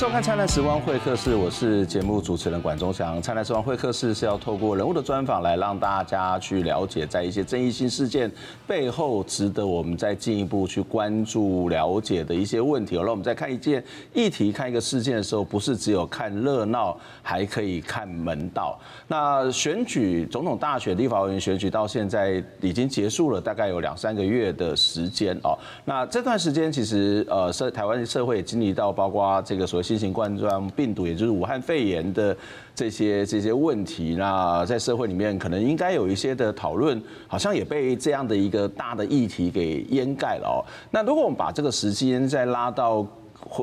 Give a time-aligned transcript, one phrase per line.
[0.00, 3.18] 收看《灿烂时光会客室》，我是节目主持人管中祥。
[3.20, 8.32] 《灿烂时光会客室》是要透过人物的专访来让大家去了解，在一些争议性事件
[8.66, 12.96] 背后，值得我们再进一步去关注、了解的一些问题。
[12.96, 18.80] 好了我们在看一件议题、看一个事件的时候，不是只有看热闹，还可以看门道。
[19.06, 25.58] 那选举总统大选、立法委员选举到现在已经结束了，大概有两三个月的时间哦。
[25.84, 29.89] 那这段时间其实呃，社台湾社会也经历到，包括这个所谓。
[29.90, 32.36] 新型冠状病毒，也就是武汉肺炎的
[32.76, 40.62] 这些这些问题，那在社会里面可能应该有一些的讨论，好像也被这样的一个大的议题给掩盖了哦。
[40.92, 43.04] 那如果我们把这个时间再拉到。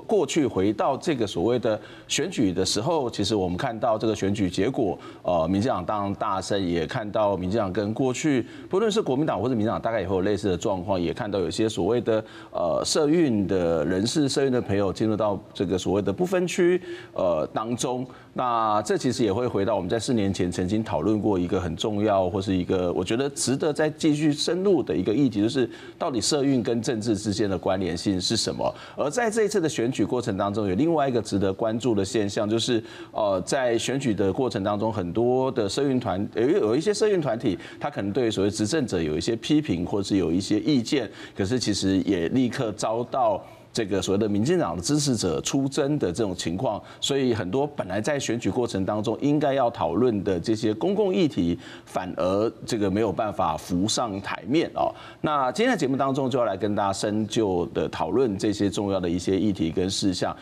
[0.05, 16.81] 过去回到这个所谓的选举的时候，其实我们看到这个选举结果，呃，民进党当大胜，也看到民进党跟过去不论是国民党或者民进党，大概也会有类似的状况，也看到有些所谓的呃社运的人士、社运的朋友进入到这个所谓的不分区
[17.13, 18.05] 呃当中。
[18.33, 28.71] 那这其实也会回到我们在四年前曾经讨论过一个很重要，或是一个我觉得值得再继续深入的一个议题，就是到底社运跟政治之间的关联性是什么？
[28.95, 43.39] 而在这一次的选举过程当中，有另外一个值得关注的现象，就是呃，在选举的过程当中，很多的社运团有有一些社运团体，他可能对所谓执政者有一些批评，或是有一些意见，可是其实也立刻遭到。
[43.77, 54.91] 这个所谓的民进党的支持者出征的这种情况，所以很多本来在选举过程当中应该要讨论的这些公共议题，反而这个没有办法浮上台面哦。
[55.21, 60.35] 那今天的节目当中就要来跟大家深究的讨论这些重要的一些议题跟事项。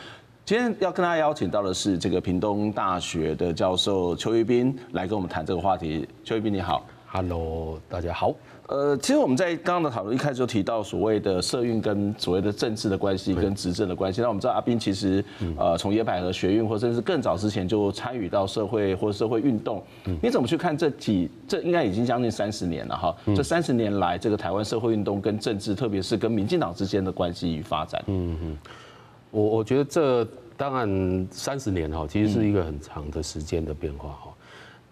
[0.45, 6.07] 今天要跟大家邀请到的是这个屏东大学的教授邱一斌来跟我们谈这个话题。
[6.23, 8.33] 邱一斌你好，Hello，大家好。
[8.67, 14.21] 呃，其实我们在刚刚的讨论一开始就提到所谓的社运跟所谓的政治的关系，跟执政的关系。
[14.21, 15.23] 那我们知道阿斌其实
[15.55, 19.83] 呃从野百合学运或甚至更早之前就参与到社会或社会运动。
[20.19, 23.15] 你怎么去看这几这应该已经将近三十年了哈？
[23.35, 28.03] 这三十年来这个台湾社会运动跟政治，特别是跟民进党之间的关系与发展。
[28.07, 28.57] 嗯嗯，
[29.29, 34.31] 我我觉得这当然三十年哈，其实是一个很长的时间的变化哈。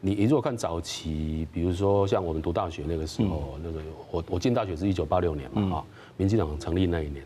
[0.05, 3.79] 你你如果看早期，比如说像我们读大学那个时候，那个
[4.11, 5.85] 我我进大学是一九八六年嘛，哈，
[6.17, 7.25] 民进党成立那一年，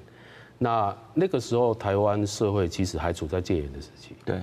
[0.59, 4.13] 那那个时候台湾社会其实还处在戒严的时期。
[4.23, 4.39] 对。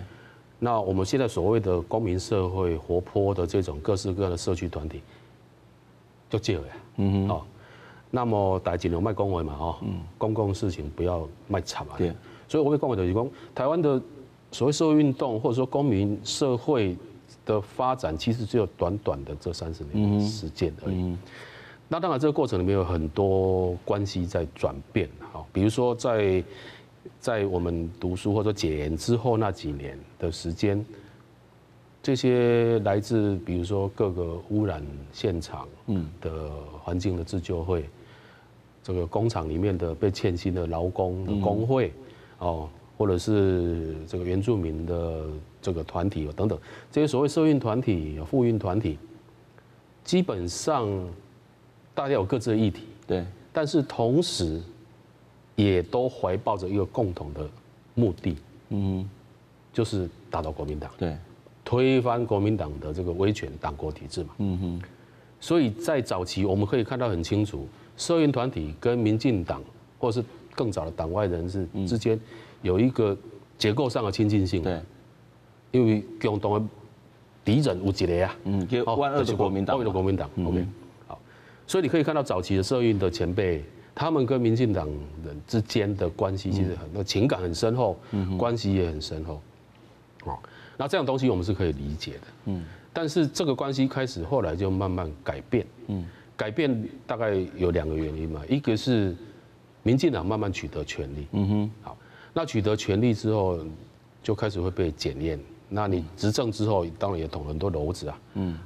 [0.59, 5.01] 那我们现在所谓的公民社会活泼的这种各式各样的社区团体，
[6.29, 6.75] 就戒了呀。
[6.97, 7.41] 嗯哼。
[8.11, 9.79] 那么大家尽量卖公文嘛，哈，
[10.19, 11.95] 公共事情不要卖惨嘛。
[11.97, 12.13] 对。
[12.49, 14.03] 所以我会讲的就是讲，台湾的
[14.51, 16.97] 所谓社会运动或者说公民社会。
[17.45, 21.17] 的发展其实只有短短的这三十年的时间而已。
[21.89, 26.43] 那当然，这个过程里面有很多关系在转变，哈，比如说在
[27.21, 30.85] 在我们读书或者解严之后那几年的时间，
[32.03, 35.69] 这些来自比如说各个污染现场
[36.21, 36.51] 的
[36.83, 37.89] 环境的自救会，
[38.83, 41.93] 这个工厂里面的被欠薪的劳工的工会，
[42.39, 42.69] 哦。
[42.97, 45.25] 或者是这个原住民的
[45.61, 46.59] 这个团体等等，
[46.93, 48.97] 这些所谓社运团体、妇运团体，
[50.05, 50.89] 基本上
[51.93, 54.63] 大家有各自的议题，对，但是同时
[55.57, 57.49] 也都怀抱着一个共同的
[57.95, 58.37] 目的，
[58.69, 59.09] 嗯，
[59.73, 61.17] 就是打倒国民党，对，
[61.65, 64.83] 推翻国民党的这个威权党国体制嘛，嗯哼，
[65.41, 67.67] 所以在早期我们可以看到很清楚，
[67.97, 69.61] 社运团体跟民进党
[69.99, 72.19] 或者是更早的党外人士之间。
[72.65, 73.17] 有一个
[73.59, 74.81] 结构上的亲近性，对，
[75.71, 76.67] 因为共同的
[77.45, 78.67] 敌人有一个啊，嗯，
[78.97, 80.67] 万恶的国民党，万恶的国民党，OK，
[81.07, 81.21] 好，
[81.67, 83.63] 所以你可以看到早期的社运的前辈，
[83.95, 84.89] 他们跟民进党
[85.23, 89.43] 人之间的关系其实很，那情感很深厚，嗯，关系也很深厚，
[90.25, 90.39] 哦，
[90.79, 92.65] 那这样东西我们是可以理解的，嗯，
[92.95, 99.15] 但是这个关系开始后来就慢慢改变，嗯，改变大概有两个原因嘛，一个是
[99.83, 101.97] 民进党慢慢取得权力，嗯哼，好。
[102.37, 103.61] 那取得权力之后，
[104.21, 105.39] 就开始会被检验。
[105.69, 108.21] 那你执政之后，当然也捅很多篓子啊。
[108.35, 108.59] 嗯。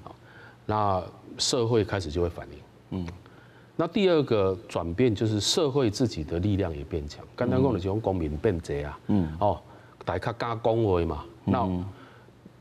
[0.65, 1.03] 那
[1.37, 2.99] 社会开始就会反应。
[2.99, 3.07] 嗯。
[3.77, 7.25] 那第二个转变就是社会自己的力量也变强。
[7.37, 8.99] 刚刚讲的就是公民变贼啊。
[9.09, 9.31] 嗯。
[9.39, 9.61] 哦，
[10.05, 11.25] 大家敢恭维嘛。
[11.45, 11.69] 那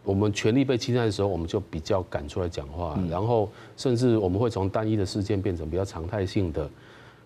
[0.03, 2.99] 我们权力被侵害的时候，我们就比较敢出来讲话。
[3.09, 6.69] 然后甚至我们会从单一的事件变成比较常态性的。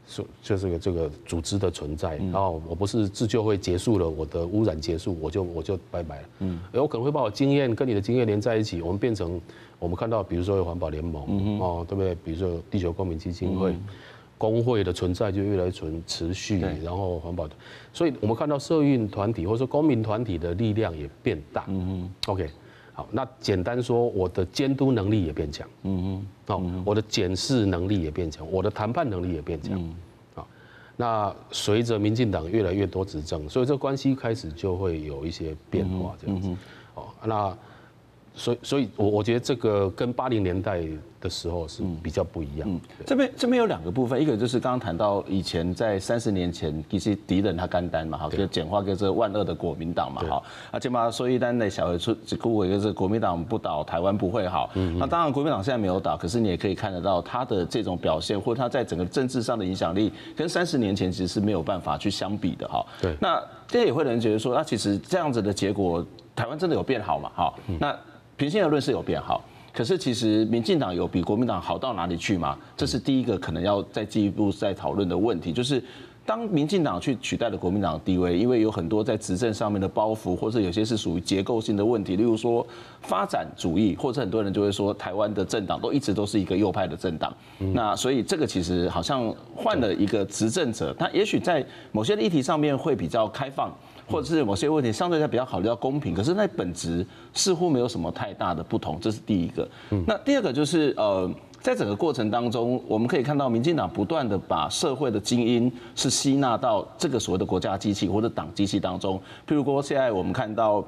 [0.08, 6.28] 就就这个这个组织的存在，然后我不是自救会结束了，我的污染结束，我就我就拜拜了。
[6.40, 9.40] 嗯，有可能会把我经验跟你的经验连在一起，我们变成
[9.80, 12.14] 我们看到，比如说有环保联盟，哦，对不对？
[12.24, 13.76] 比如说地球公民基金会，
[14.38, 17.48] 工会的存在就越来越存持续，然后环保，
[17.94, 21.66] 所以我们看到社运团体或者说公民团体的力量也变大。
[21.68, 22.50] 嗯嗯，OK，
[23.02, 25.68] 好，那简单说，我的监督能力也变强。
[25.82, 29.82] 嗯嗯，好，我的检视能力也变强，我的谈判能力也变强。
[30.36, 30.48] 好，
[30.96, 36.56] 那随着民进党越来越多执政，所以这关系开始就会有一些变化，这样子。
[36.94, 37.58] 哦，那。
[38.42, 40.82] 所以，所以我我觉得这个跟八零年代
[41.20, 42.68] 的时候是比较不一样。
[42.68, 50.42] 嗯，这边这边有两个部分，一个就是刚刚谈到以前在三十年前，其实敌人他干单嘛，哈，就简化跟这个万恶的国民党嘛，哈，
[50.72, 54.72] 而且嘛，所以单的小回出只顾为就是国民党不倒，台湾不会好。
[54.74, 62.84] 嗯，那当然国民党现在没有倒，可是你也可以看得到他的这种表现，或他在整个政治上的影响力，跟三十年前其实是没有办法去相比的，哈。
[63.00, 63.16] 对。
[63.22, 66.04] 那这也会有人觉得说，那其实这样子的结果，
[66.36, 67.30] 台湾真的有变好嘛？
[67.36, 67.96] 哈，那。
[68.42, 69.40] 平心而论是有变好，
[69.72, 72.58] 可是其实民进党有比国民党好到哪里去吗？
[72.76, 75.54] 这是第一个可能要再进一步再讨论的问题。
[75.54, 75.80] 就是
[76.26, 82.66] 当民进党去取代了国民党的地位，因为有很多在执政上面的包袱，或者有些是属于结构性的问题，例如说
[83.02, 87.32] 发展主义，或者很多人就会说台湾的政党都一直都是一个右派的政党。
[87.60, 93.72] 那所以这个其实好像换了一个执政者，他也许在某些议题上面会比较开放。
[94.12, 99.68] 或者是某些问题相对它比较考虑到公平，可是那本质似乎没有什么太大的不同，这是第一个。
[100.06, 101.30] 那第二个就是呃，
[101.60, 109.18] 在整个过程当中，我们可以看到民进党不断的把社会的精英是吸纳到这个所谓的国家机器或者党机器当中。
[109.48, 110.86] 譬如说现在我们看到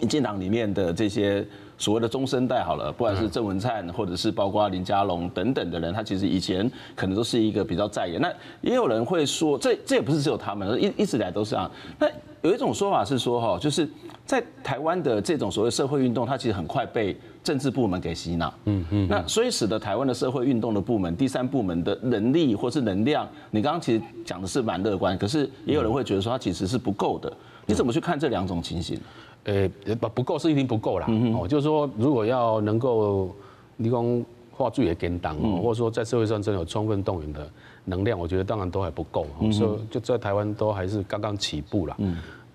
[0.00, 1.46] 民进党里面的这些。
[1.80, 8.18] 所谓的中生代好了，不管是郑文灿，或者是包括林佳龙等等的人，他其实以前可能都是一个比较在野。
[8.18, 8.30] 那
[8.60, 11.68] 也有人会说，这这也不是只有他们，一一直以来都是这样。
[11.98, 12.06] 那
[12.42, 13.88] 有一种说法是说，哈，就是
[14.26, 18.52] 在台湾的这种所谓社会运动，它其实很快被政治部门给吸纳。
[18.66, 19.08] 嗯嗯。
[19.08, 27.32] 那所以使得台湾的社会运动的部门，第三部门的能力或是能量，你刚刚其实讲的是蛮乐观，可是也有人会觉得说，它其实是不够的。
[27.66, 28.98] 你怎么去看这两种情形？
[29.44, 29.68] 呃，
[30.00, 31.06] 不不够是一定不够啦。
[31.34, 33.34] 哦，就是说，如果要能够，
[33.76, 37.50] 你讲画最也跟当，或者说在社会上真的有充分动员的
[37.86, 39.26] 能量，我觉得当然都还不够。
[39.50, 41.96] 所以就在台湾都还是刚刚起步啦。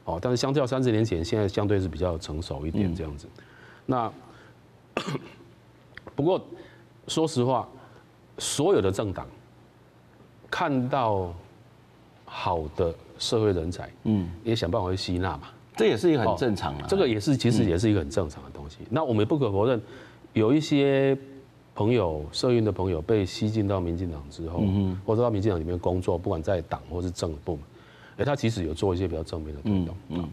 [0.03, 3.27] 哦，但是相较三十年前，现在相对是比较成熟一点这样子。
[3.87, 4.11] 那
[6.15, 6.39] 不过
[7.07, 7.67] 说实话，
[8.37, 9.25] 所有的政党
[10.51, 11.33] 看到
[12.23, 15.47] 好的社会人才，嗯，也想办法去吸纳嘛。
[15.75, 18.77] 这也是一个很正常的，这个也是其实也是一个很正常的东西。
[18.89, 19.81] 那我们不可否认，
[20.33, 21.17] 有一些
[21.73, 24.63] 朋友、社运的朋友被吸进到民进党之后，
[25.05, 27.63] 或者到民进党里面工作，不管在党或是政部门，
[28.17, 29.95] 哎，他其实有做一些比较正面的推动。
[30.09, 30.29] 嗯。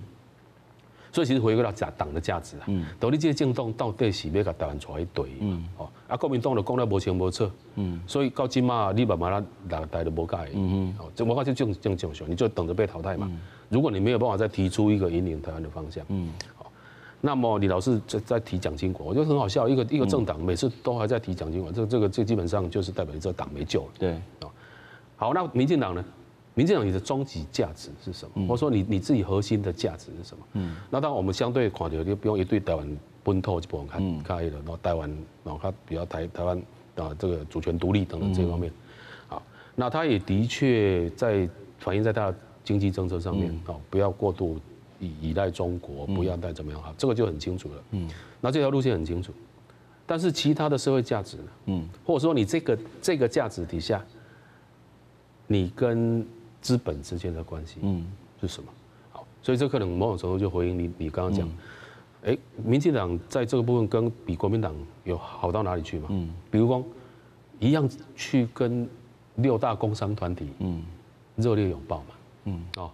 [1.12, 2.66] 所以其实回归到价党的价值啊，
[2.98, 13.30] 到底这些政党到底是要甲台湾带一队，嗯，哦，啊，国民党就讲了无清无楚，嗯，所以到今嘛，你慢慢啦，大家都无解，嗯嗯，哦，这无法就正正正常，你就等着被淘汰嘛。
[13.68, 16.72] 如果你没有办法再提出一个引领台湾的方向，嗯，好，
[17.20, 24.50] 那么李老师在在提蒋经国，我觉得很好笑，一个一个政党每次都还在提蒋经国，这这个这基本上就是代表这个党没救了，对，哦，
[25.16, 26.02] 好，那民进党呢？
[26.54, 28.46] 民进党你的终极价值是什么？
[28.46, 30.44] 或者说你你自己核心的价值是什么？
[30.54, 35.08] 嗯，那当然我们相对看到就不用一对台湾本土就不用看看了，然后台湾
[35.44, 36.62] 然后他比较台台湾
[36.96, 38.70] 啊这个主权独立等等这方面，
[39.28, 39.43] 好，
[39.75, 44.60] 那他也的确在反映在他的经济政策上面，哦，不要过度
[45.00, 47.84] 依依赖中国，不要再怎么样哈，这个就很清楚了。
[47.93, 48.08] 嗯，
[48.41, 49.32] 那这条路线很清楚，
[50.05, 51.44] 但是其他的社会价值呢？
[51.67, 54.05] 嗯，或者说你这个这个价值底下，
[55.46, 56.26] 你跟
[56.62, 58.06] 资本之间的关系，嗯，
[58.40, 58.70] 是什么？
[59.10, 61.46] 好，所以这可能某种程度就回应你，你刚刚讲，
[62.24, 66.06] 哎，民进党在这个部分跟比国民党有好到哪里去嘛？
[66.10, 66.82] 嗯，比如说
[67.58, 68.88] 一样去跟
[69.34, 70.84] 六大工商团体，嗯，
[71.36, 72.04] 热烈拥抱嘛，
[72.44, 72.90] 嗯，哦，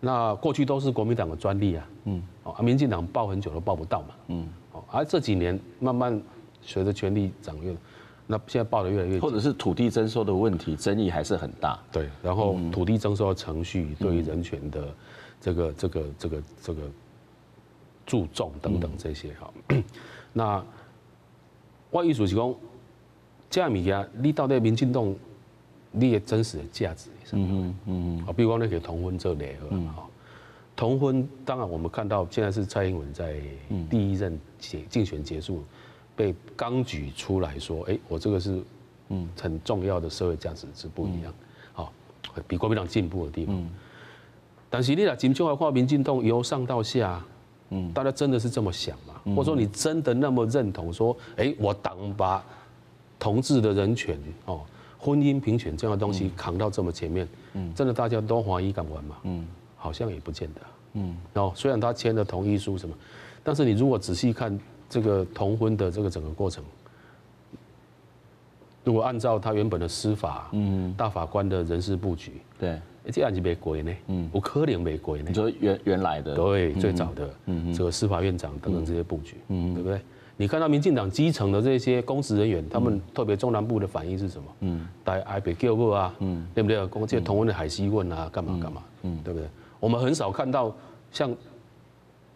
[0.00, 6.20] 那过去都是国民党的专利啊，嗯，哦，民进党抱很久都抱不到嘛，嗯，哦，而这几年慢慢
[6.62, 7.76] 随着权力掌握。
[8.30, 11.78] 那现在报的越来越，或者是土地征收的问题，争议还是很大。
[11.90, 14.94] 对，然后土地征收的程序对于人权的
[15.40, 16.82] 这个这个这个这个
[18.04, 19.50] 注重等等这些哈。
[20.30, 20.62] 那
[21.90, 22.54] 我意思是讲，
[23.48, 25.14] 这样物件，你到底民进党
[25.90, 27.48] 你的真实的价值是什么？
[27.50, 30.06] 嗯嗯啊，比如讲那个同婚这类的哈，
[30.76, 33.40] 同婚当然我们看到现在是蔡英文在
[33.88, 35.64] 第一任竞竞选结束。
[36.18, 38.60] 被刚举出来说，哎，我这个是，
[39.10, 41.32] 嗯，很重要的社会价值是不一样，
[41.72, 41.92] 好，
[42.48, 43.70] 比国民党进步的地方。
[44.68, 47.24] 但是你俩金秋来话，民进党由上到下，
[47.70, 49.14] 嗯，大家真的是这么想吗？
[49.36, 52.44] 或者说你真的那么认同说，哎，我党把
[53.16, 54.62] 同志的人权哦，
[54.98, 59.16] 婚姻平权这样的东西扛到这么前面，嗯，真的大家都怀疑敢玩吗？
[59.22, 59.46] 嗯，
[59.76, 60.60] 好像也不见得。
[60.94, 62.92] 嗯，哦，虽然他签了同意书什么，
[63.44, 66.64] 但是你如果仔细看这个同婚的这个整个过程，
[68.84, 72.80] 如果按照他原本的司法，嗯，大法官的人事布局，对，
[73.12, 75.24] 这案子没过呢，嗯，不可能没过呢。
[75.28, 80.00] 你说原原来的，对，最早的，嗯，这个司法院长等等这些布局，嗯，对不对？
[80.40, 84.48] 你看到民进党基层的这些公职人员，他们特别中南部的反应是什么？
[84.60, 86.86] 嗯，带爱北叫过啊，嗯，对不对？
[86.86, 89.48] 公这同婚的海西问啊，干嘛干嘛，嗯，对不对？
[89.80, 90.72] 我们很少看到
[91.10, 91.34] 像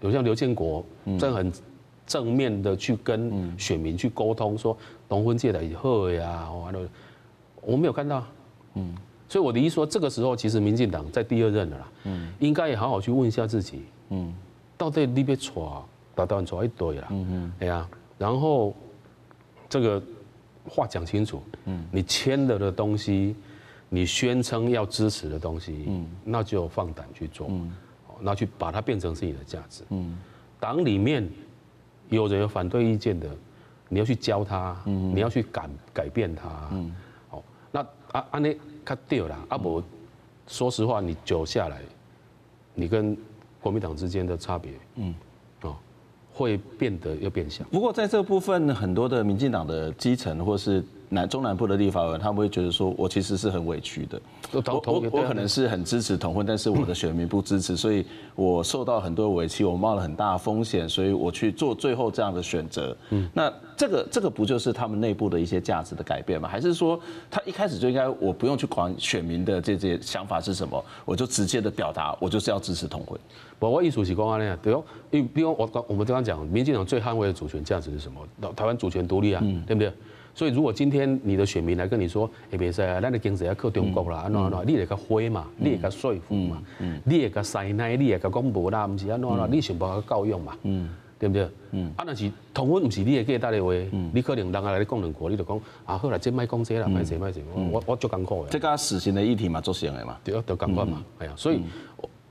[0.00, 0.84] 有像刘建国
[1.18, 1.52] 这样很
[2.12, 4.76] 正面的去跟选民去沟通，说
[5.08, 6.80] 同婚界的以后呀，完了，
[7.62, 8.22] 我没有看到，
[8.74, 8.94] 嗯，
[9.28, 14.34] 所以我的意思说，这个时候其实民进党在第二任了啦，嗯，应该也好好去问一下自己，嗯，
[14.76, 15.84] 到底你别错。
[16.14, 17.88] 打断出来一堆了，嗯嗯，哎呀，
[18.18, 18.74] 然后
[19.66, 20.02] 这个
[20.68, 23.34] 话讲清楚，嗯，你签了的东西，
[23.88, 27.72] 你宣称要支持的东西，嗯，那就放胆去做，嗯，
[28.20, 30.18] 那去把它变成自己的价值，嗯，
[30.60, 31.26] 党里面
[32.16, 33.28] 有人有反对意见的，
[33.88, 36.94] 你要去教他，嗯，你要去改改变他，嗯，
[37.28, 37.80] 好，那
[38.12, 39.82] 啊啊你卡掉了，阿伯，
[40.46, 41.80] 说实话，你久下来，
[42.74, 43.16] 你跟
[43.60, 45.14] 国民党之间的差别，嗯。
[46.34, 47.62] 会变得又变小。
[47.70, 54.20] 不过在这部分，很多的民进党的基层或是南中南部的立法委员，他们会觉得说，我其实是很委屈的。
[54.50, 58.04] 我我我可能是很支持同婚，但是我的选民不支持，所以
[58.34, 62.96] 我受到很多委屈，我冒了很大的风险，所以我去做最后这样的选择。
[63.10, 66.48] 嗯，那这个这个不就是他们内部的一些价值的改变吗？
[66.48, 66.98] 还是说
[67.30, 73.18] 他一开始就应该我不用去管选民的这些想法是什么，我就直接的表达，我就是要支持同婚？
[73.58, 78.52] 我我意思是讲安尼对哦，因为比如我我们刚刚讲，民进党最捍卫的主权价值是什么？
[78.54, 79.92] 台湾主权独立啊，对不对？
[80.34, 86.62] 所以如果今天你的选民来跟你说，哎别说啊，咱的经济要靠中国啦，安怎安怎，你会个灰嘛，你会个说服嘛，
[87.04, 90.56] 你会个塞奶，你会个讲无啦，不是安怎安怎，你想办法教育嘛，
[91.18, 91.44] 对不对？
[91.96, 93.72] 啊，那是同婚不是你的给大的话，
[94.12, 98.50] 你可能人家来你讲两句，你就讲啊，好啦，这卖讲这啦，卖这卖这，我我就艰苦的。
[98.50, 101.60] 这个死刑的议题嘛，做成的嘛，对啊，就赶快嘛，哎呀，所以。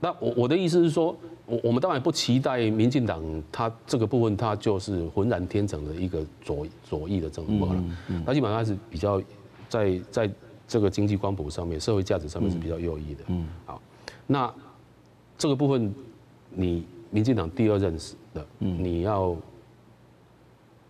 [0.03, 1.15] 那我我的意思是说，
[1.45, 7.83] 我我们当然不期待民进党他这个部分，他就是浑然天成的一个左左翼的政府了。
[8.25, 9.21] 他基本上是比较
[9.69, 10.31] 在在
[10.67, 13.23] 这个经济光谱上面、社会价值上面是比较右翼的。
[13.27, 13.79] 嗯，好，
[14.25, 14.51] 那
[15.37, 15.93] 这个部分
[16.49, 17.95] 你民进党第二任
[18.33, 19.35] 的，你要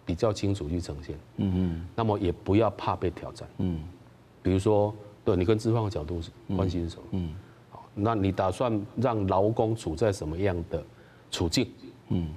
[0.06, 1.18] 比较清楚去呈现。
[1.36, 1.88] 嗯嗯。
[1.96, 3.46] 那么也不要怕被挑战。
[3.58, 3.84] 嗯。
[4.41, 4.94] 比如说，
[5.25, 7.03] 对你跟资方的角度是关系是什么？
[7.12, 7.36] 嗯。
[7.93, 10.83] 那你打算让劳工处在什么样的
[11.29, 11.67] 处境？
[12.10, 12.27] 嗯，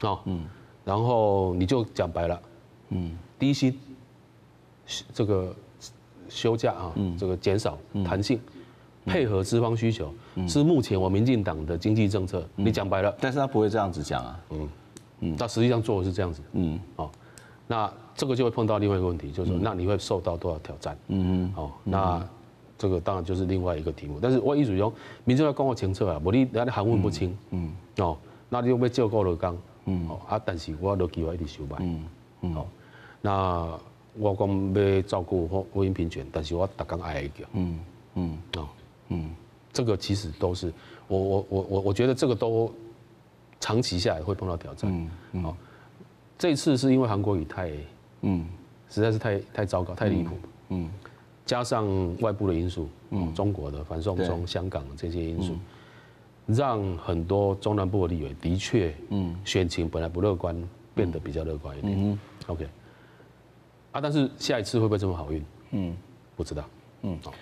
[0.00, 0.44] 啊，嗯，
[0.84, 2.42] 然后你就讲白了，
[2.90, 3.78] 嗯，低薪，
[5.12, 5.54] 这个
[6.28, 8.38] 休假啊，这个减少弹性，
[9.06, 10.12] 配合资方需求，
[10.46, 12.46] 是目前我民进党的经济政策。
[12.56, 14.68] 你讲白了，但是他不会这样子讲啊，嗯。
[15.20, 17.10] 嗯，但实际上做的是这样子，嗯，哦，
[17.66, 20.96] 那这个就会碰到另外一个问题，就是说，那你会受到多少挑战？
[21.08, 22.28] 嗯嗯，哦，那。
[22.80, 24.90] 这个当然就是另外一个题目，但是我意思说，
[25.24, 28.16] 民众要讲我清楚啊，无你那你含混不清，嗯，哦，
[28.48, 32.04] 那你又要照顾劳工，嗯，哦啊，但是我都计划一直修办，嗯
[32.40, 32.66] 嗯，哦，
[33.20, 33.78] 那
[34.14, 37.78] 我讲要照顾婚婚姻平权，但是我逐工爱一个，嗯
[38.14, 38.68] 嗯，哦。
[39.08, 39.30] 嗯，
[39.74, 40.72] 这个其实都是
[41.06, 42.72] 我我我我我觉得这个都
[43.60, 45.54] 长期下来会碰到挑战，嗯嗯，哦，
[46.38, 47.70] 这次是因为韩国语太，
[48.22, 48.48] 嗯，
[48.88, 50.34] 实在是太太糟糕，太离谱，
[50.70, 50.88] 嗯。
[51.50, 51.84] 加上
[52.20, 55.56] 外部的因素，嗯，中国的反送中、香港的这些因素，
[56.46, 60.56] 让很多中南部的立委的确，嗯，选情本来不乐观，
[60.94, 62.18] 变得比较乐观一点。
[62.46, 62.68] OK，
[63.90, 65.44] 啊，但是下一次会不会这么好运？
[65.72, 65.96] 嗯，
[66.36, 66.64] 不知道。
[67.02, 67.34] 嗯，好。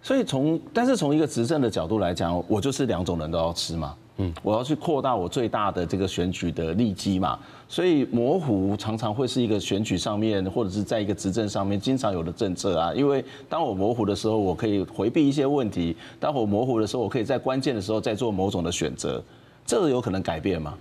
[0.00, 3.94] 所以从，但是从一个执政的角度来讲，我就是两种人都要吃嘛。
[4.20, 12.92] 嗯，我要去扩大我最大的这个选举的利基嘛，所以模糊常常会是一个选举上面或者是在一个执政上面经常有的政策啊。
[12.92, 19.22] 因为当我模糊的时候，我可以回避一些问题；当我模糊的时候，我可以在关键的时候再做某种的选择。
[19.64, 20.74] 这个有可能改变吗？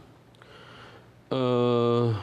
[1.30, 2.14] 呃，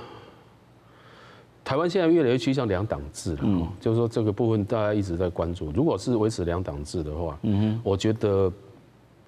[1.65, 5.71] 台湾现在越来越趋向两党制了，嗯，就是说这个部分大家一直在关注。
[5.73, 8.53] 如果是维持两党制的话，嗯哼，我觉得。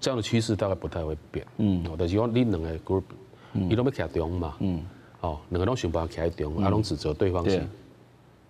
[0.00, 3.02] 这样的趋势大概不太会变，嗯，但是讲你两个 group，
[3.52, 4.84] 你都要徛中嘛，嗯，
[5.20, 7.66] 哦，两个拢想办法徛中，啊，拢指责对方是，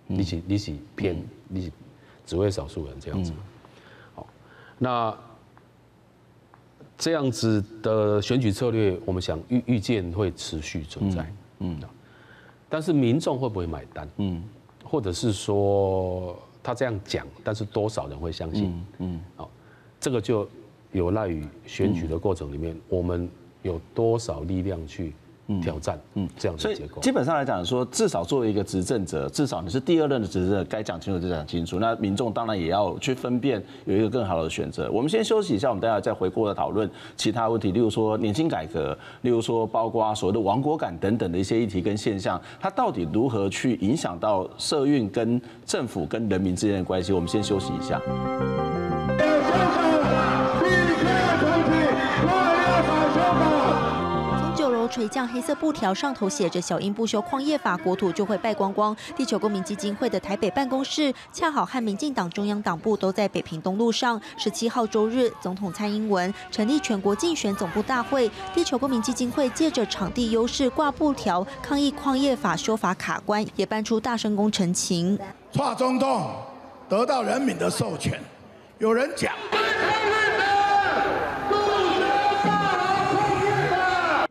[0.05, 1.71] 你是你是偏，你是
[2.25, 3.33] 只为少数人这样子，
[4.13, 4.27] 好，
[4.77, 5.17] 那
[6.97, 11.79] 这样子的选举策略，我们想预预见会持续存在，嗯，
[12.67, 14.07] 但是民众会不会买单？
[14.17, 14.43] 嗯，
[14.83, 18.85] 或者是说他这样讲，但是多少人会相信？
[18.99, 19.49] 嗯，好，
[19.99, 20.47] 这个就
[20.91, 23.29] 有赖于选举的过程里面，我们
[23.61, 25.13] 有多少力量去。
[25.63, 27.01] 挑战，嗯，这样的结构。
[27.01, 31.79] 基本上来讲，说至少作为一个执政者，至少你是第二任的执政者，该讲清楚就讲清楚。
[31.79, 34.91] 那民众当然也要去分辨，有一个更好的选择。
[34.91, 47.11] 我们先休息一下，我们待会再回过来讨论其他问题，例如说年轻改革，例如说包括所谓的亡国感等等的一些议题跟现象，它到底如何去影响到社运跟政府跟人民之间的关系？
[47.11, 47.99] 我们先休息一下。
[54.89, 58.95] 垂降黑色布条，上头写着“小英不修矿业法，国土就会败光光”。
[59.15, 64.19] 地球公民基金会的台北办公室恰好和民进党中央党部都在北平东路上。
[64.37, 75.17] 十七号周日，总统蔡英文成立全国竞选总部大会，地球公民基金会借着场地优势挂布条抗议矿业法修法卡关，也搬出大声公陈情。
[75.51, 76.31] 蔡总统
[76.87, 78.19] 得到人民的授权，
[78.79, 79.33] 有人讲。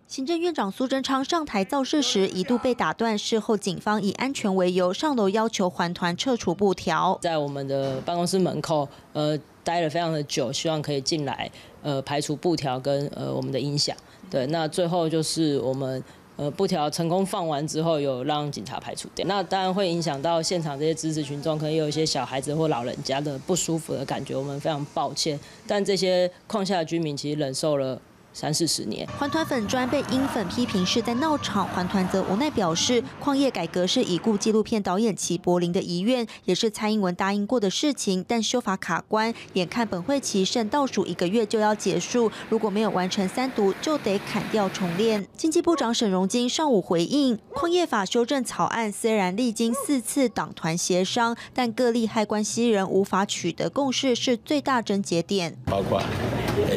[0.08, 11.50] 行政院长苏贞昌上台造势时一度被打断，事后警方以安全为由上楼要求还团撤除布条，在我们的办公室门口，呃，待了非常的久，希望可以进来，
[11.82, 13.94] 呃，排除布条跟呃我们的影响。
[14.30, 16.02] 对，那最后就是我们
[16.36, 19.26] 呃布条成功放完之后，有让警察排除掉。
[19.28, 25.38] 那当然会影响到现场这些支持群众，可能有一些小孩子或老人家的不舒服的感觉，我们非常抱歉。
[25.66, 28.00] 但这些矿下的居民其实忍受了。
[28.32, 45.26] 三四十年，环团粉专被英粉批评是在闹场，环团则无奈表示，矿业改革是已故纪录片导演齐柏林的遗愿，也是蔡英文答应过的事情，但修法卡关，眼看本会期剩倒数一个月就要结束，如果没有完成三读，就得砍掉重练。
[45.36, 56.00] 经济部长沈荣金上午回应，矿业法修正草案虽然历经四次党团协商，但各利害关系人无法取得共识是最大症结点，包括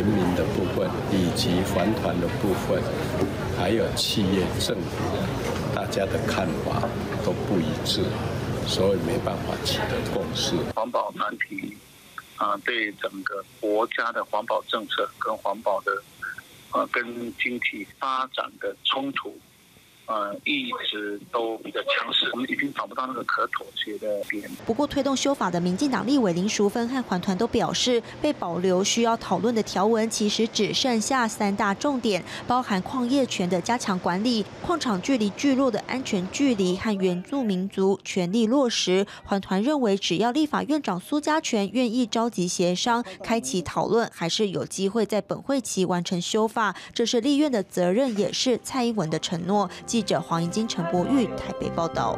[0.01, 1.41] 人民的部分以及。
[1.41, 2.79] 及环团的部分，
[3.57, 5.03] 还有企业、政府，
[5.73, 6.87] 大家的看法
[7.25, 8.03] 都不一致，
[8.67, 10.53] 所以没办法取得共识。
[10.75, 11.75] 环保难题
[12.37, 15.91] 啊，对整个国家的环保政策跟环保的
[16.69, 17.03] 啊，跟
[17.37, 19.35] 经济发展的冲突。
[20.11, 24.43] 呃，一直都比较强势，我们已经找不到那个可妥协的点。
[24.65, 39.07] 不过，推动修法的民进党立委林淑芬和环团都表示，被保留需要讨论的条文其实只剩下三大重点，包含矿业权的加强管理、矿场距离聚落的安全距离和原住民族权利落实。
[39.23, 46.75] 环团认为，只要立法院长苏嘉全愿意召集协商、开启讨论，还是有机会在本会期完成修法。
[46.93, 49.69] 这是立院的责任，也是蔡英文的承诺。
[50.01, 52.17] 记者黄怡金、陈柏玉台北报道。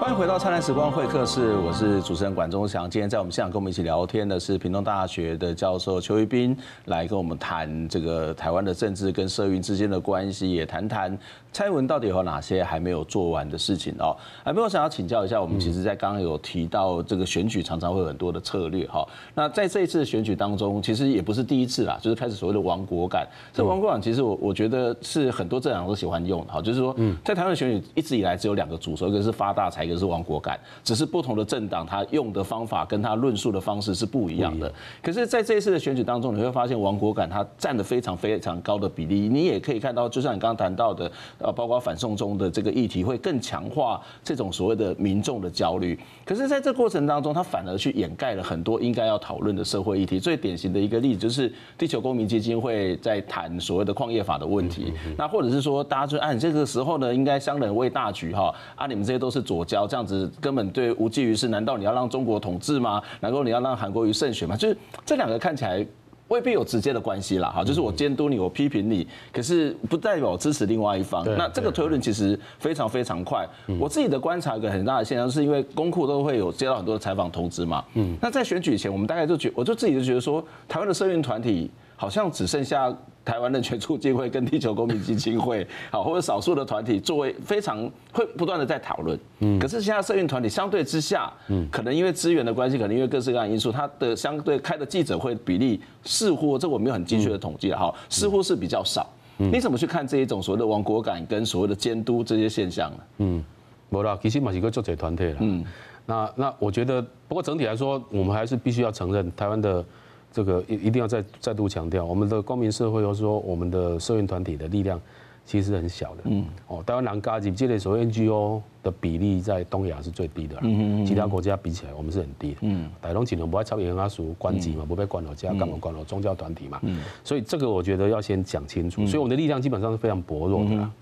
[0.00, 2.88] 欢迎回到灿烂时光会客室，我是主持人管中祥。
[2.88, 11.16] 今天在我们现场跟我们一起聊天的是屏东大学的教授邱一斌，来跟我们谈这个台湾的政治跟社运之间的关系，也谈谈
[11.52, 14.16] 蔡英文到底有哪些还没有做完的事情哦。
[14.42, 19.06] 还没有想要请教一下，我们其实在刚刚有提到这个选举常常会有很多的策略哈。
[19.34, 23.28] 那在这一次的选举当中，其实也不是第一次啦，就是开始所谓的亡国感。
[23.52, 29.89] 这亡国感其实我我觉得是很多政党都喜欢用的哈，就是说在台湾的选举一直以来只有两个主轴，一个是发大财。
[29.90, 34.72] 就是亡国感，只是不同的政党，他用的方法跟他论述的方式是不一样的。
[35.02, 39.28] 可是，在这一次的选举当中，你会发现亡国感它占的非常非常高的比例。
[39.28, 45.98] 你也可以看到，就像你刚刚谈到的，呃，包括反送中的这个议题，会更强化这种所谓的民众的焦虑。
[46.24, 50.20] 可是，在这过程当中，他反而去掩盖了很多应该要讨论的社会议题。
[50.20, 54.92] 最典型的一个例子就是地球公民基金会在谈所谓的矿业法的问题。
[55.16, 59.90] 那或者是说，大家就按这个时候呢，应该商人为大局哈，啊，你们这些都是左胶。
[59.90, 63.02] 这样子根本对无济于事，难道你要让中国统治吗？
[63.20, 64.56] 难道你要让韩国瑜胜选吗？
[64.56, 65.84] 就是这两个看起来
[66.28, 71.24] 未必有直接的关系啦，哈，就是我监督你，我批评你，可是不代表我支持另外一方。
[71.36, 73.44] 那这个推论其实非常非常快。
[73.80, 77.84] 我自己的观察一个很大的现象，是因为公库都会有接到很多的采访通知嘛。
[77.94, 81.68] 嗯，那在选举前，我们大概就觉，我就自己就觉得说，台湾的社运团体
[82.00, 82.90] 好像只剩下。
[83.22, 87.78] 台湾人权促进会跟地球公民基金会， 好，或者少数的团体作为非常
[88.12, 99.06] 会不断的在讨论，嗯，可是现在社运团体相对之下，嗯，可能因为资源的关系，可能因为各式各样的因素，它的相对开的记者会比例似乎，这我没有很精确的统计了哈，似乎是比较少。
[99.36, 102.98] 你怎么去看这一种所谓的亡国感跟所谓的监督这些现象呢？
[103.18, 103.44] 嗯，
[103.90, 105.36] 没啦，其实嘛是个作者团体了。
[105.40, 105.62] 嗯，
[106.06, 109.84] 那那我觉得，不过整体来说，我们还是必须要承认台湾的。
[110.32, 115.00] 这个一一定要再再度强调，我们的公民社会，或者说我们的社运团体的力量，
[115.44, 116.22] 其实很小的。
[116.26, 120.56] 嗯，哦，台湾南加入这类所谓 NGO 的比例在东亚是最低的。
[120.62, 122.58] 嗯嗯，其他国家比起来，我们是很低的。
[122.60, 126.78] 嗯，台东尽量不爱插言阿属关机嘛，不被关了家，干嘛关了宗教团体嘛。
[126.82, 129.04] 嗯，所以这个我觉得要先讲清楚。
[129.06, 130.92] 所以我们的力量基本上是非常薄弱的啊。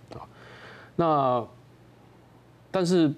[0.97, 1.45] 那
[2.71, 3.13] 但是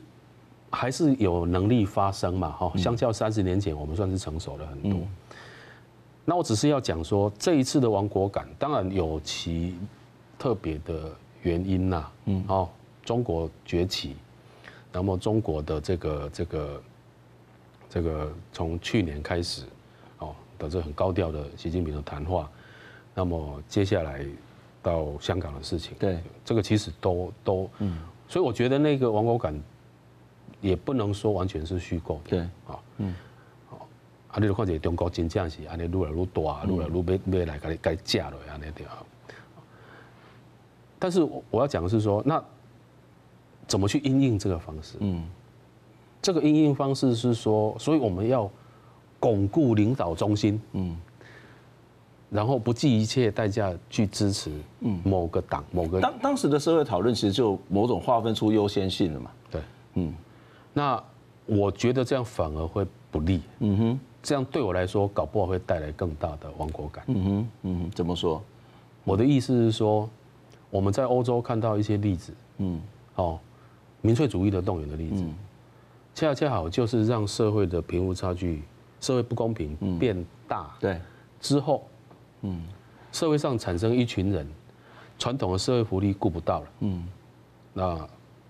[0.71, 2.51] 还是有能力发声嘛？
[2.51, 5.01] 哈，相较三十年前，我们算是成熟了很多。
[6.25, 9.77] 那我只是要讲说，这一次的亡国感当然有其
[10.39, 11.11] 特别的
[11.43, 12.09] 原因呐。
[12.27, 12.69] 嗯，哦，
[13.03, 14.15] 中国崛起，
[14.93, 16.83] 那么中国的这个这个
[17.89, 19.65] 这个从去年开始，
[20.19, 22.49] 哦，的这很高调的习近平的谈话，
[23.15, 24.25] 那么接下来
[24.83, 29.61] 到香港的事情，对，这个其实都都，嗯，所以我觉得那个亡国感
[30.61, 33.15] 也不能说完全是虚构的，对，啊，嗯。
[34.33, 34.39] 啊！
[34.39, 39.03] 你就看这中国真正是安尼愈来愈大，愈来愈要要来该该架了安尼对啊。
[40.99, 42.43] 但是我要讲的是说，那
[43.67, 44.99] 怎么去应应这个方式？
[45.01, 45.25] 嗯，
[46.23, 48.49] 这个应应方式是说，所以我们要
[49.19, 50.97] 巩固领导中心，嗯，
[52.29, 56.01] 然后不计一切代价去支持嗯某个党某个。
[56.01, 59.31] 当当时的社会讨论其实就某种划分出优先性了嘛。
[59.51, 59.63] 对，
[59.95, 60.15] 嗯，
[60.73, 61.03] 那
[61.47, 63.41] 我觉得这样反而会不利。
[63.59, 64.01] 嗯哼。
[64.23, 67.05] 这样对我来说，搞不好会带来更大的亡国感。
[67.09, 68.43] 嗯哼，嗯哼，怎么说？
[69.03, 70.09] 我的意思是说，
[70.69, 72.81] 我们在欧洲看到一些例子，嗯，
[73.15, 73.39] 哦，
[74.03, 75.25] 民粹主义的动员的例子，
[76.15, 78.63] 恰恰好就是让社会的贫富差距、
[79.01, 80.71] 社会不公平变大。
[80.79, 81.01] 对，
[81.41, 81.89] 之后，
[82.43, 82.63] 嗯，
[83.11, 84.47] 社会上产生一群人，
[85.19, 87.09] 传统的社会福利顾不到了，嗯，
[87.73, 88.09] 那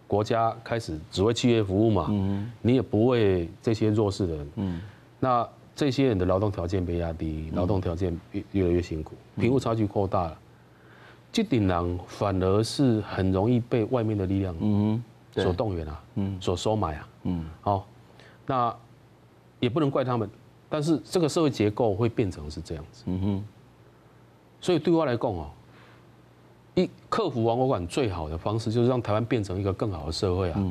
[0.09, 4.81] 国家开始只为企业服务嘛，嗯，你也不为这些弱势的人，嗯，
[5.21, 5.49] 那。
[5.81, 10.39] 这些人的劳动条件被压低，劳动条件越越来越辛苦，贫富差距扩大了，
[11.33, 14.55] 这顶人反而是很容易被外面的力量
[15.33, 16.03] 所动员啊，
[16.39, 17.09] 所收买啊，
[17.63, 17.87] 好，
[18.45, 18.77] 那
[19.59, 20.29] 也不能怪他们，
[20.69, 23.45] 但是这个社会结构会变成是这样子，嗯哼。
[24.61, 25.49] 所以对我来讲哦，
[26.75, 30.63] 一克服亡国感最好的方式就是让台湾变成一个更好的社会啊。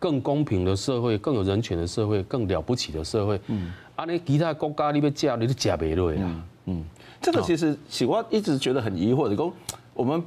[0.00, 3.40] 更公平的社会，更有人权的社会，更了不起的社会。
[3.46, 6.44] 嗯，啊，你其他国家你要嫁，你都吃不落啦。
[6.66, 6.84] 嗯，
[7.20, 9.52] 这个其实喜欢一直觉得很疑惑的，说
[9.94, 10.22] 我们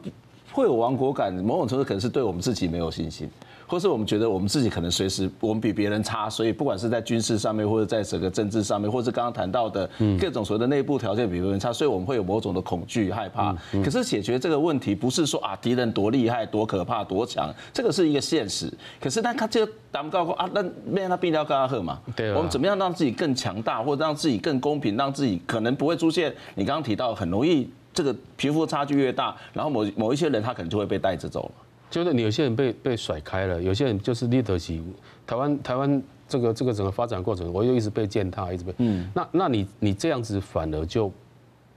[0.51, 3.29] 会有亡国感，某种程度可能是对我们自己没有信心。
[3.67, 13.55] 或是我们觉得我们自己可能随时我们比别人差，所以不管是在军事上面，或者在整个政治上面，或是刚刚谈到的各种所谓的内部条件比别人差，所以我们会有某种的恐惧害怕。
[13.83, 18.71] 可是解决这个问题不是说啊敌人多厉害、多可怕、多强，这个是一个现实。
[19.01, 21.99] 可是那他这个达不到啊，那面他必要跟他喝嘛？
[22.15, 22.33] 对。
[22.33, 31.64] 我们怎么样让自己更强大，或者让自己更公平，让自己可能不会出现你刚刚提到很容易这个贫富差距越大，然后某某一些人他可能就会被带着走了。
[31.89, 34.83] 就是你有些人被被甩开了，有些人就是立得起
[35.25, 41.09] 台湾台湾这个这个整个发展过程，我又一直被践踏，一直被嗯，那那你你这样子反而就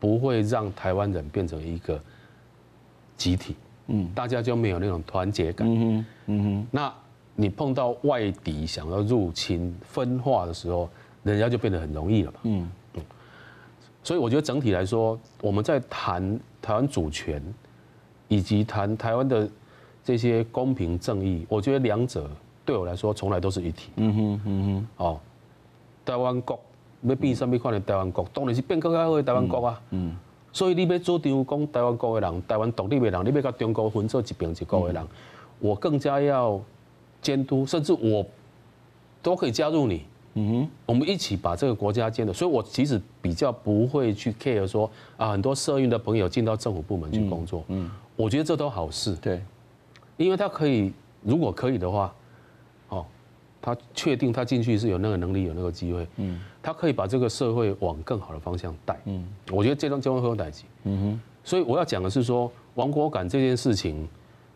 [0.00, 2.00] 不会让台湾人变成一个
[3.16, 3.54] 集体，
[3.86, 6.92] 嗯，大家就没有那种团结感，嗯哼，嗯哼，那
[7.36, 10.90] 你碰到外敌想要入侵分化的时候，
[11.22, 12.70] 人家就变得很容易了嘛，嗯。
[12.94, 13.02] 嗯，
[14.02, 17.40] 所以我觉得整体来说，我们在谈台湾主权
[18.26, 19.48] 以及谈台湾的。
[20.08, 22.30] 这些公平正义，我觉得两者
[22.64, 23.90] 对我来说从来都是一体。
[23.96, 24.64] 嗯哼，嗯
[24.96, 25.20] 哼，哦，
[26.02, 26.58] 台湾国
[27.02, 29.78] 要变什么款的台湾国，当然是变更加好的台湾国啊。
[29.90, 30.16] 嗯，
[30.50, 35.06] 所以你要主张讲台湾国的人，台湾独立的人，你要跟中国分做一边一国的人，
[35.58, 36.58] 我更加要
[37.20, 38.24] 监督，甚至我
[39.22, 40.04] 都可以加入你。
[40.36, 42.32] 嗯哼，我们一起把这个国家建的。
[42.32, 47.62] 所以我其实比较不会去 care 说啊，很多社运的朋友进到政府部门去工作。
[47.68, 49.14] 嗯，我觉得这都好事。
[49.16, 49.42] 对。
[50.18, 52.14] 因为他可以，如果可以的话，
[52.90, 53.06] 哦，
[53.62, 64.08] 他确定他进去是有那个能力、有那个机会，嗯，他可以把这个社会往更好的方向带，嗯，我觉得这种这种很有代志，嗯哼，所以我要讲的是说，亡国感这件事情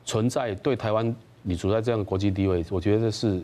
[0.04, 3.40] 存在对台湾你处在这样的国际地位，我觉得这是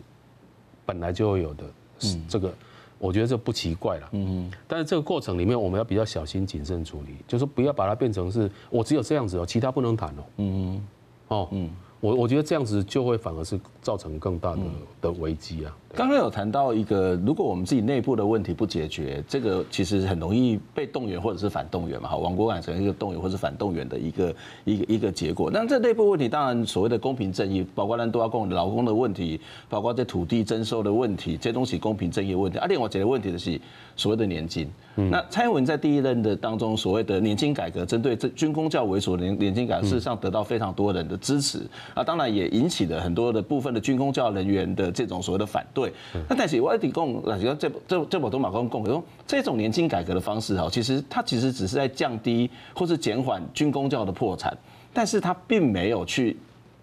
[0.85, 1.65] 本来就会有的，
[2.05, 2.53] 嗯，这个
[2.99, 10.83] 我觉得这不奇怪了，嗯哼，但是这个过程里面我们要比较小心谨慎处理，就是不要把它变成是我只有这样子哦，其他不能谈哦，嗯
[11.29, 11.71] 哼，哦，嗯。
[12.01, 14.61] 我我觉得这样子就会反而是造成更大的
[15.03, 15.77] 的危机啊。
[15.97, 22.09] 刚刚有谈到一个，如果我们自己内部的问题不解决，这个其实很容易被动员或者是反动员嘛。
[22.09, 25.51] 好，亡国感成一个动员或者是反动员的一个一个一个结果。
[25.51, 32.59] 那这内部问题，当然所谓的公平正义，包括咱都要讲劳工的问题，包括这土地征收的问题，这些东西公平正义的问题。
[32.59, 33.59] 啊，另外解决问题的是
[33.97, 34.71] 所谓的年金。
[34.95, 41.61] 那蔡英文在第一任的当中，所谓的年金改革，针对这军工教为主的年年金改革，事实上得到非常多人的支持。
[41.95, 45.93] 啊，当然也引起了很多的部分的军工教人员的这种所谓的反对。
[46.29, 54.57] 那但是我也提供，啊，这这这我都马公公说，这种年轻改革的方式哈，其实它其实只是在降低或是减缓军工教的破产，
[54.93, 56.37] 但是它并没有去。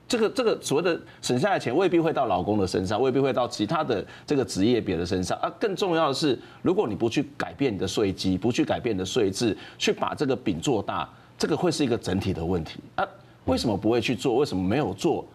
[0.08, 5.36] 这个这个所谓的省下来的钱未必会到老公的身上，未必会到其他的这个职业别的身上。
[5.40, 12.80] 啊更重要的是，如果你不去改变你的税基，不去改变你的税制，去把这个饼做大，这个会是一个整体的问题。
[12.94, 13.04] 啊，
[13.46, 14.36] 为什么不会去做？
[14.36, 15.26] 为什么没有做？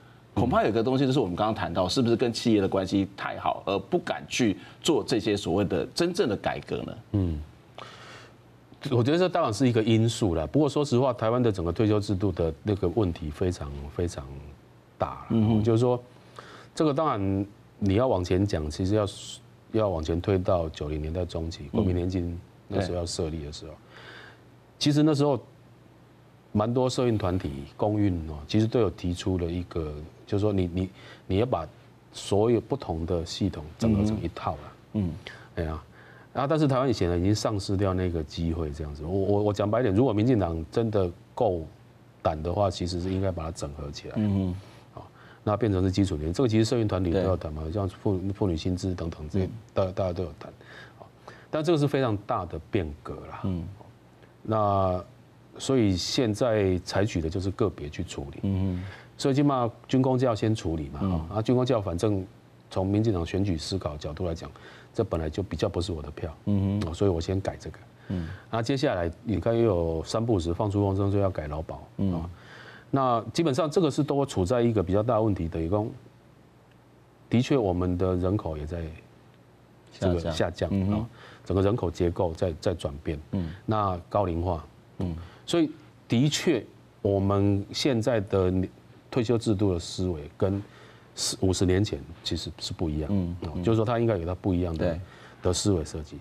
[0.41, 6.97] 恐怕有个东西就是我们刚刚谈到，是不是跟企业的关系太好，而不敢去做这些所谓的真正的改革呢？
[7.13, 7.41] 嗯，
[8.91, 10.47] 我觉得这当然是一个因素了。
[10.47, 14.27] 不过说实话，台湾的整个退休制度的那个问题非常非常。
[15.01, 15.99] 大，嗯，就是说，
[16.75, 17.47] 这个当然
[17.79, 19.07] 你要往前讲，其实要
[19.73, 23.73] 要往前推到九零年代中期，国民年金那时候要设立的时候，
[24.79, 25.41] 其实那时候
[26.53, 29.95] 蛮多社运团体、公运哦，其实都有提出了一个，
[30.31, 30.91] 就是说你你
[31.27, 31.67] 你要把
[32.13, 35.13] 所有不同的系统整合成一套了，嗯，
[35.57, 35.83] 哎呀，
[36.33, 41.63] 然后但是台湾以前呢已经丧失掉那个机会，这样子，我我我讲白点，如果民进党真的够
[42.23, 44.55] 胆的话，其实是应该把它整合起来，嗯。
[45.43, 50.53] 那变成是基础年，这个其实社运团体都要谈嘛，像妇妇女薪资等等这些，大大家都有谈，
[51.51, 53.41] 但这个是非常大的变革啦。
[53.45, 53.65] 嗯，
[54.43, 55.03] 那
[55.61, 58.41] 所以现在采取的就是个别去处理。
[58.43, 58.83] 嗯，
[59.17, 61.29] 所以起码军公教先处理嘛。
[61.35, 62.27] 啊，军公教反正
[62.71, 64.51] 从民进党选举思考角度来讲，
[64.95, 66.35] 这本来就比较不是我的票。
[66.47, 67.79] 嗯嗯，所以我先改这个。
[68.09, 71.87] 嗯，那接下来你看又有三不五时放出风声说要改劳保。
[71.99, 72.29] 嗯。
[72.91, 75.85] 那基本上这个是都处在一个比较大问题的一个，
[77.29, 78.83] 的确我们的人口也在
[79.93, 81.07] 这个下降啊，
[81.45, 84.67] 整个人口结构在在转变，嗯，那高龄化，
[84.99, 85.15] 嗯，
[85.51, 85.69] 所以
[86.07, 86.65] 的确
[87.03, 88.55] 我们现在的
[89.11, 90.63] 退休制度的思维跟
[91.17, 95.01] 四五十年前其实是不一样，嗯，就是说它应该有它不一样的
[95.43, 96.17] 的思维设计。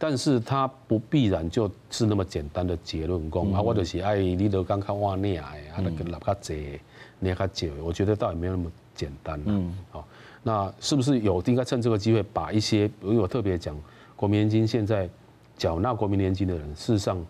[0.00, 6.80] 但是它不必然就是那么简单的结论讲啊，我就是爱你都刚看哇那哎，啊那个老卡贼，
[7.20, 9.40] 你卡贼，我觉得倒也没有那么简单。
[9.44, 10.04] 嗯，好，
[10.42, 13.80] 那是不是有应该趁这个机会把一些，因为我特别讲
[14.16, 15.08] 国民年金现在
[15.56, 17.24] 缴纳国民年金的人，事实上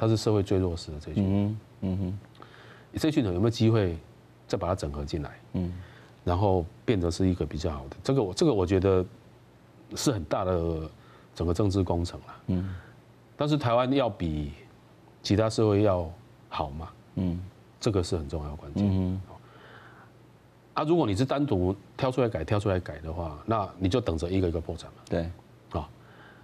[0.00, 1.24] 他是社会最弱势的这群。
[1.26, 2.18] 嗯嗯哼，
[2.98, 3.98] 这群人有没有机会
[4.48, 5.30] 再把它整合进来？
[5.52, 5.72] 嗯，
[6.24, 9.04] 然后变得是一个比较好的，这个我这个我觉得
[9.94, 10.90] 是很大的。
[11.32, 12.74] 整个政治工程了，嗯，
[13.36, 14.52] 但是台湾要比
[15.22, 16.10] 其他社会要
[16.50, 17.40] 好嘛，嗯，
[17.78, 19.20] 这个是很重要的关键，嗯，
[20.74, 25.30] 啊，如果你是单独挑出来改、挑出来改的话，那你就等着一个一个破产嘛，对，啊，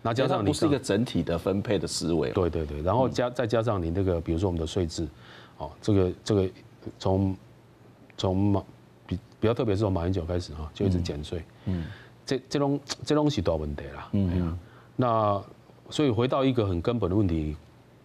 [0.02, 5.06] 那加上你不是一个整体的分配的思维，对对对，然后加再加上你那个，比如说我们的税制，
[5.58, 6.48] 哦，这个这个
[6.98, 7.36] 从
[8.16, 8.62] 从马
[9.06, 11.84] 比比较特别是从马英九开始哈，就一直减税，嗯，
[12.24, 14.56] 这这种这种是大问题啦，嗯。
[14.94, 15.42] 那
[15.90, 17.54] 所以回到一个很根本的问题，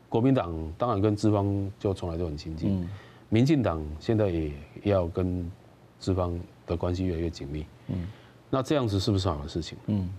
[0.10, 2.88] 国民党当然跟资方就从来都很亲近，
[3.30, 4.52] 民进党现在也
[4.84, 5.50] 要跟
[6.00, 8.08] 资方的关系越来越紧密，嗯，
[8.50, 9.78] 那这样子是不是好的事情？
[9.88, 10.10] 嗯，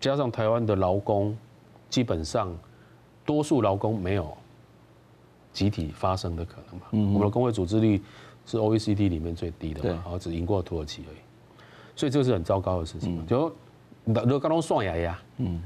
[0.00, 1.36] 加上台湾的劳工
[1.90, 2.56] 基本上
[3.24, 4.36] 多数劳工没有
[5.52, 8.00] 集体发生的可能嘛，嗯，我们的工会组织率
[8.46, 11.16] 是 OECD 里面最低的嘛，然后只赢过土耳其而已，
[11.96, 13.52] 所以这是很糟糕的事情，就
[14.04, 15.62] 如果拢算下呀，嗯。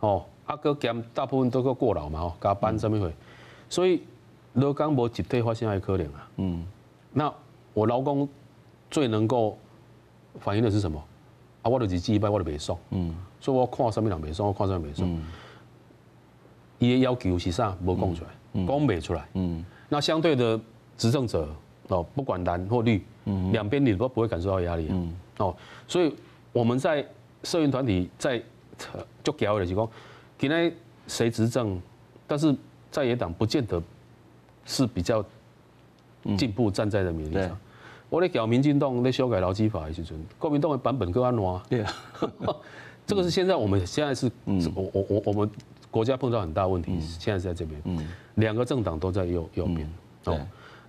[0.00, 3.10] 哦，啊，哥兼大部分都搁过劳嘛，哦，加班什么会，
[3.70, 4.02] 所以
[4.54, 6.30] 劳工无集体发生还可能啊。
[6.36, 6.66] 嗯，
[7.10, 7.32] 那
[7.72, 8.28] 我劳工
[8.90, 9.56] 最能够
[10.40, 11.02] 反映的是什么？
[11.64, 12.78] 啊，我就是记一摆，我就袂爽。
[12.90, 15.22] 嗯，所以我看什么人袂爽，我看什么袂爽。
[16.78, 17.76] 伊的要求是啥？
[17.84, 18.30] 无讲出来，
[18.64, 19.26] 讲袂出来。
[19.32, 20.60] 嗯，那相对的
[20.96, 21.48] 执政者
[21.88, 23.04] 哦，不管蓝或绿，
[23.50, 24.86] 两边你都不会感受到压力。
[24.90, 25.56] 嗯，哦，
[25.88, 26.14] 所以
[26.52, 27.04] 我们在
[27.42, 28.40] 社运团体在。
[29.22, 29.88] 就搞的是讲，
[30.36, 30.74] 今天
[31.06, 31.80] 谁执政，
[32.26, 32.52] 但是
[32.90, 33.80] 在野党不见得
[34.66, 35.24] 是比较
[36.36, 37.56] 进步，站在人民立场。
[38.14, 41.42] 我咧搞民进党咧修改劳基法的时阵，国民党的版本更安怎？
[41.68, 41.92] 对啊，
[43.04, 44.30] 这个是现在我们现在是，
[44.72, 45.50] 我我我我们
[45.90, 49.92] 国家碰到很大问题，现在是在这边，两个政党都在右右边。
[50.26, 50.38] 哦，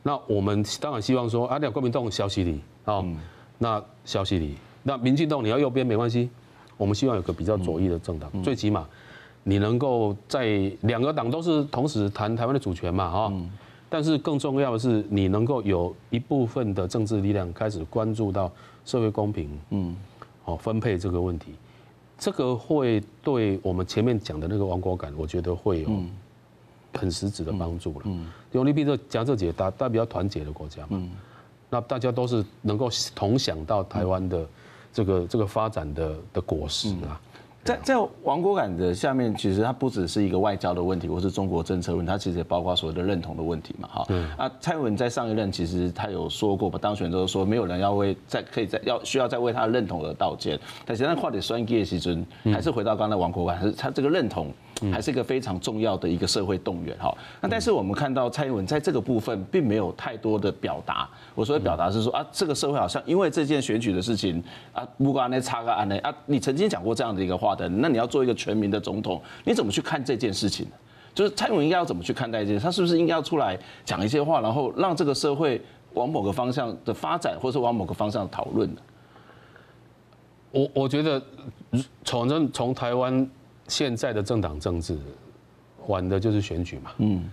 [0.03, 3.03] 那我们当然希望说，啊，两国民党消息里啊，
[3.57, 6.29] 那消息里，那民进党你要右边没关系。
[6.77, 8.87] 我们希望有个比较左翼的政党，最起码
[9.41, 13.33] 你能够在两个党都是同时谈台湾的主权嘛，哈。
[13.89, 18.51] 但是更重要的是，你能够有一部分的政治力量开始关注到
[18.83, 19.95] 社会公平，嗯，
[20.43, 21.53] 哦，分配这个问题，
[22.17, 25.89] 这个会对我们前面讲的那个亡国感，我觉得会有
[26.93, 28.01] 很实质的帮助了。
[28.05, 31.01] 嗯，因为你比如说讲这几个大大比较团结的国家嘛，
[31.69, 34.47] 那大家都是能够同享到台湾的
[34.91, 37.21] 这个这个发展的的果实啊。
[37.65, 44.05] 在在王国感的下面，其实它不只是一个外交的问题，或是中国政策问题，它其实也包括所谓的认同的问题嘛，哈。
[44.09, 52.23] 嗯啊，蔡英文在上一任其实他有说过嘛，当选之后说没有人要为在可以在要需要再为他的认同而道歉，但实际上话得说一句，其实
[52.53, 54.53] 还是回到刚才王国感，还是他这个认同。
[54.91, 57.17] 还是一个非常重要的一个社会动员哈。
[57.39, 61.07] 那但是我们看到蔡英文在这个部分并没有太多的表达。
[61.33, 70.73] 我所谓表达是说啊，这个社会好像因为这件选举的事情啊，不管那差个案呢啊，你曾经讲过这样的一个话的，那你要做一个全民的总统，你怎么去看这件事情呢？
[71.13, 72.63] 就是蔡英文应该要怎么去看待这件事？
[72.63, 75.61] 他是不是应该要出来讲一些话，然后让这个社会
[75.93, 78.81] 往某个方向的发展，或是往某个方向讨论呢？
[80.51, 81.21] 我我觉得
[82.03, 83.27] 从正从台湾。
[83.67, 84.95] 现在的政党政治，
[85.87, 86.91] 玩的就是选举嘛。
[86.99, 87.27] 嗯。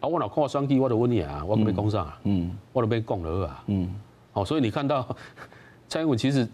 [0.00, 2.16] 啊，我老看我选举，我都问你啊，我都没讲啥。
[2.22, 2.50] 嗯。
[2.72, 3.62] 我都没讲了啊。
[3.66, 3.94] 嗯。
[4.32, 5.06] 好，所以你看到
[5.86, 6.48] 蔡英文其实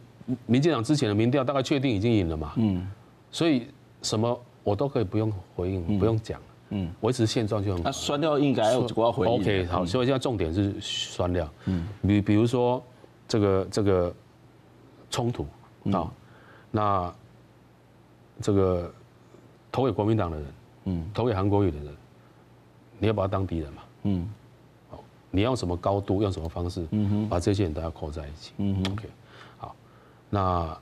[0.45, 2.53] 民进党之前的民调大概确定已经赢了嘛。
[2.57, 2.85] 嗯。
[3.33, 3.67] 所以
[4.03, 6.41] 什么我都可以不用回应，不用讲。
[6.69, 6.89] 嗯。
[7.01, 7.83] 维持现状就很。
[7.83, 9.33] 那酸料应该我要回应。
[9.33, 11.49] OK，好，所以现在重点是酸料。
[11.65, 11.89] 嗯。
[12.07, 12.81] 比比如说
[13.27, 14.15] 这个这个
[15.11, 15.45] 冲突
[15.91, 16.09] 啊，
[16.71, 17.15] 那
[18.41, 18.89] 这个。
[19.75, 20.47] 投给国民党的人，
[20.85, 21.97] 嗯，投给韩国瑜的人，
[22.99, 24.29] 你要把他当敌人嘛，嗯，
[24.91, 29.09] 好，你要用什么高度，用什么方式，嗯哼，把这些人都要扣在一起，嗯哼，OK，
[29.57, 29.75] 好，
[30.29, 30.79] 那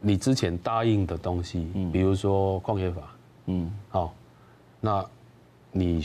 [0.00, 3.02] 你之前答应的东西，嗯，比如说矿业法，
[3.46, 4.14] 嗯，好，
[4.80, 5.04] 那
[5.72, 6.04] 你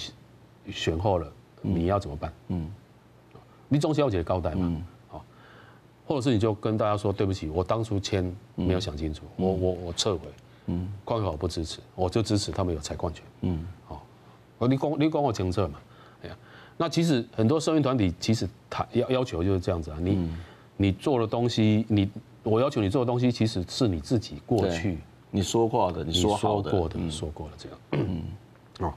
[0.69, 2.33] 选后了，你要怎么办？
[2.47, 2.71] 嗯，
[3.67, 5.25] 你总是要解交代嘛，好，
[6.07, 8.23] 或者是你就跟大家说，对不起，我当初签
[8.55, 10.27] 没有想清楚，我我我撤回。
[10.67, 13.21] 嗯，矿业法我不支持，我就支持他们有采矿权。
[13.41, 14.01] 嗯，好，
[14.67, 15.77] 你讲你讲我清楚嘛？
[16.23, 16.37] 哎呀，
[16.77, 20.29] 那其实很多社运团体其实他要要求就是这样子啊，你
[20.77, 22.09] 你做的东西，你
[22.43, 24.99] 我要求你做的东西，其实是你自己过去
[25.31, 27.77] 你说过的，你说过的，说过的这样。
[27.91, 28.21] 嗯，
[28.79, 28.93] 哦，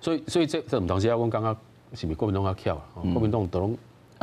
[0.00, 1.54] 所以所以这这种东西要问刚刚
[1.92, 2.80] 是不是国民党要跳？
[2.94, 3.70] 国民党都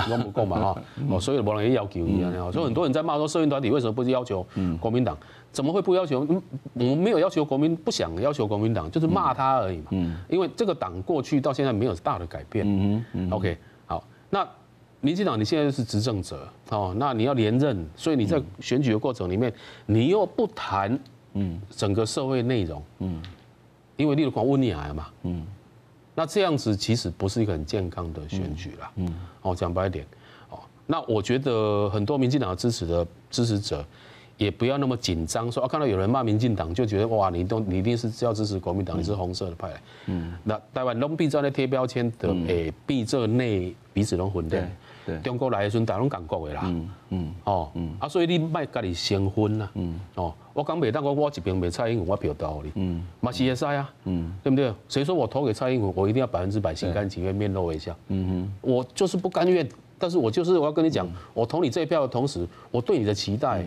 [0.09, 0.81] 都不够嘛哈？
[1.11, 2.51] 哦，所以没人要求一样。
[2.51, 4.45] 所以很多人在骂说社运团体为什么不是要求
[4.79, 5.17] 国民党？
[5.51, 6.25] 怎么会不要求？
[6.29, 6.41] 嗯，
[6.75, 9.87] 我们没有要求国民，不想要求国民党，就是骂他而已嘛。
[9.91, 10.15] 嗯。
[10.29, 12.65] 因为这个党过去到现在没有大的改变。
[12.65, 13.29] 嗯嗯。
[13.31, 14.47] OK，好，那
[15.01, 19.51] 民进党你现在是执政者哦，那你要连任，所以你在选举的过程里面，
[19.85, 20.97] 你又不谈
[21.33, 23.21] 嗯整个社会内容嗯，
[23.97, 25.45] 因为你有光温你来嘛嗯，
[26.15, 28.91] 那这样子其实不是一个很健康的选举啦。
[28.95, 29.13] 嗯。
[29.41, 30.05] 哦，讲白一点
[30.49, 33.85] 哦，那我觉得很多民进党支持的支持者。
[34.37, 39.71] 也不要那么紧张，说啊，看到有人骂民进党，就觉得哇，你都你一定是要支持国民党，你是红色的派。
[40.07, 44.67] 嗯，那台湾拢必在那贴标签的，诶，必这内彼此拢混的。
[45.05, 46.61] 对，中国来的时候，大家拢感觉的啦。
[46.65, 47.35] 嗯嗯。
[47.43, 49.69] 哦，嗯啊，所以你卖家己先分啦。
[49.75, 49.99] 嗯。
[50.15, 52.71] 哦，我讲袂当讲我一边袂蔡英文，我票投你。
[52.75, 53.05] 嗯。
[53.19, 53.93] 嘛是会使啊。
[54.05, 54.33] 嗯。
[54.43, 54.73] 对不对？
[54.87, 57.95] 谁说我投给蔡英文，我一定要百分之百心甘情愿、面露微笑？
[58.09, 58.53] 嗯哼。
[58.61, 63.65] 我就是不甘愿，但是我就是我要跟你讲，我投你这一票的同时，我对你的期待。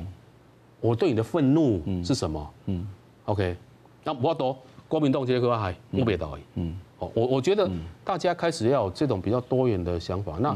[0.81, 2.51] 我对你的愤怒是什么？
[2.67, 2.87] 嗯
[3.25, 3.57] ，OK，
[4.05, 4.55] 那我都
[4.87, 6.37] 国民党这个还不别导。
[6.57, 7.67] 嗯，哦，我我觉得
[8.05, 10.55] 大家开始要有这种比较多元的想法，那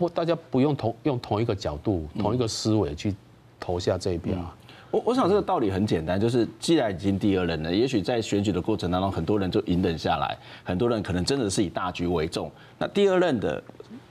[0.00, 3.14] 不大家不用同用同一个角度、同一个思维去
[3.60, 4.34] 投下这一票。
[4.90, 10.34] 我我想这个道理很简单，就是既然已经第二任了，也许在选举的过程当中，很多人就隐忍下来，
[10.64, 12.50] 很多人可能真的是以大局为重。
[12.78, 13.62] 那第二任的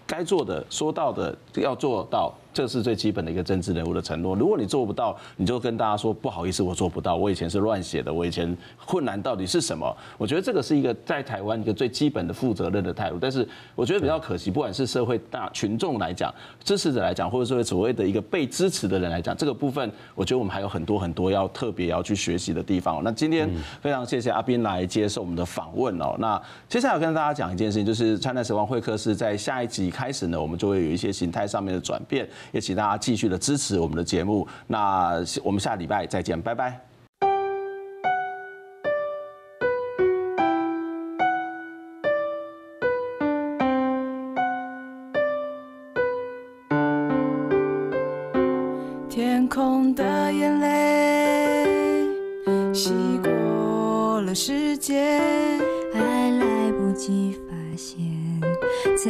[0.06, 2.32] 该做的、说到的要做到。
[2.54, 4.36] 这是最基本的一个政治人物的承诺。
[4.36, 7.16] 如果你做不到，你就跟大家说不好意思，我做不到。
[7.16, 9.96] 我以前是乱写的，我以前困难到底是什么？
[10.18, 13.18] 我觉得这个是一个在台湾一个最基本的负责任的态度。
[13.20, 16.34] 但是我觉得比较可惜，不管是社会大群众来讲，
[16.64, 23.04] 支持者来讲，或者说所谓的一个被支持的人来讲，这个部分我觉得我们还有很多很多要特别要去学习的地方。
[23.04, 23.50] 那今天
[23.82, 26.16] 非常谢谢阿斌来接受我们的访问哦。
[26.20, 32.28] 那接下来跟大家讲一件事情，就是灿烂时光会客室在下一集开始呢，我们就会有一些形态上面的转变。
[32.52, 36.89] 也请大家继续的支持我们的节目，那我们下礼拜再见，拜拜。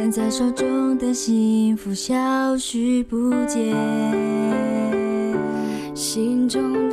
[0.02, 3.76] 现在手中的幸福消失不见，
[5.94, 6.89] 心中。